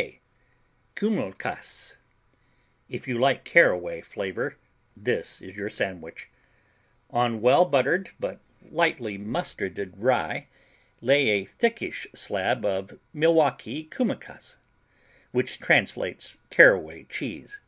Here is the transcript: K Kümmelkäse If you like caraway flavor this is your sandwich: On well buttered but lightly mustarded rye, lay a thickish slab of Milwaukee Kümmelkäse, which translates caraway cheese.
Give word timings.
K 0.00 0.20
Kümmelkäse 0.96 1.96
If 2.88 3.06
you 3.06 3.18
like 3.18 3.44
caraway 3.44 4.00
flavor 4.00 4.56
this 4.96 5.42
is 5.42 5.56
your 5.58 5.68
sandwich: 5.68 6.30
On 7.10 7.42
well 7.42 7.66
buttered 7.66 8.08
but 8.18 8.40
lightly 8.62 9.18
mustarded 9.18 9.92
rye, 9.98 10.46
lay 11.02 11.28
a 11.28 11.44
thickish 11.44 12.06
slab 12.14 12.64
of 12.64 12.98
Milwaukee 13.12 13.88
Kümmelkäse, 13.90 14.56
which 15.32 15.60
translates 15.60 16.38
caraway 16.48 17.04
cheese. 17.04 17.60